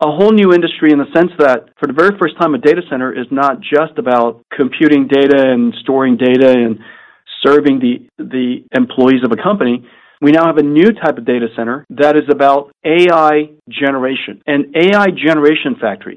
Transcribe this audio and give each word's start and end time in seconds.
a 0.00 0.06
whole 0.06 0.32
new 0.32 0.52
industry 0.52 0.92
in 0.92 0.98
the 0.98 1.10
sense 1.14 1.32
that 1.38 1.70
for 1.80 1.86
the 1.86 1.92
very 1.92 2.16
first 2.18 2.38
time, 2.38 2.54
a 2.54 2.58
data 2.58 2.82
center 2.88 3.12
is 3.12 3.26
not 3.30 3.60
just 3.60 3.98
about 3.98 4.44
computing 4.54 5.08
data 5.08 5.42
and 5.50 5.74
storing 5.80 6.16
data 6.16 6.52
and 6.52 6.78
serving 7.42 7.80
the, 7.80 8.06
the 8.18 8.64
employees 8.76 9.24
of 9.24 9.32
a 9.32 9.42
company. 9.42 9.84
We 10.20 10.32
now 10.32 10.46
have 10.46 10.58
a 10.58 10.62
new 10.62 10.92
type 10.92 11.18
of 11.18 11.24
data 11.24 11.46
center 11.54 11.86
that 11.90 12.16
is 12.16 12.28
about 12.30 12.72
AI 12.84 13.50
generation, 13.68 14.42
an 14.46 14.72
AI 14.74 15.06
generation 15.10 15.76
factory. 15.80 16.16